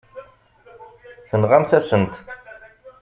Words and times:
Tenɣamt-asen-t. 1.29 2.13